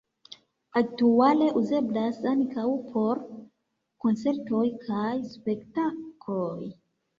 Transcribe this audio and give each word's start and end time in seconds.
Aktuale 0.79 1.49
uzeblas 1.61 2.17
ankaŭ 2.31 2.65
por 2.95 3.21
koncertoj 4.07 4.65
kaj 4.89 5.15
spektakloj. 5.37 6.61